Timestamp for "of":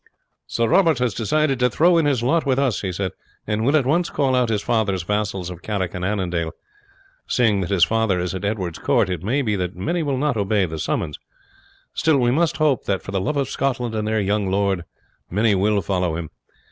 5.51-5.61, 13.37-13.47